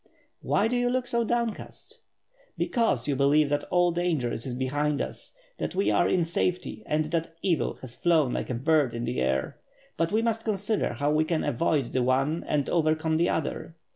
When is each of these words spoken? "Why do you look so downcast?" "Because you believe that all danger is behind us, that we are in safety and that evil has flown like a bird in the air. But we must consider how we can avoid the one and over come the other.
"Why 0.41 0.67
do 0.67 0.75
you 0.75 0.89
look 0.89 1.05
so 1.05 1.23
downcast?" 1.23 1.99
"Because 2.57 3.07
you 3.07 3.15
believe 3.15 3.49
that 3.49 3.65
all 3.65 3.91
danger 3.91 4.31
is 4.33 4.51
behind 4.55 4.99
us, 4.99 5.35
that 5.59 5.75
we 5.75 5.91
are 5.91 6.09
in 6.09 6.23
safety 6.23 6.81
and 6.87 7.05
that 7.11 7.35
evil 7.43 7.75
has 7.81 7.95
flown 7.97 8.33
like 8.33 8.49
a 8.49 8.55
bird 8.55 8.95
in 8.95 9.05
the 9.05 9.21
air. 9.21 9.59
But 9.97 10.11
we 10.11 10.23
must 10.23 10.43
consider 10.43 10.93
how 10.93 11.11
we 11.11 11.23
can 11.23 11.43
avoid 11.43 11.91
the 11.91 12.01
one 12.01 12.43
and 12.47 12.67
over 12.67 12.95
come 12.95 13.17
the 13.17 13.29
other. 13.29 13.75